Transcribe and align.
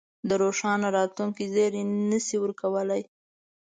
د 0.27 0.31
روښانه 0.41 0.87
راتلونکې 0.97 1.45
زېری 1.53 1.83
نه 2.09 2.19
شي 2.25 2.37
ورکولای. 2.43 3.01